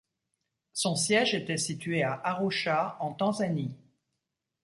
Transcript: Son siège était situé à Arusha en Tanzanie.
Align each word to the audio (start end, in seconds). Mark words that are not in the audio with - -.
Son 0.73 0.95
siège 0.95 1.35
était 1.35 1.57
situé 1.59 2.01
à 2.01 2.19
Arusha 2.23 2.97
en 3.01 3.13
Tanzanie. 3.13 3.77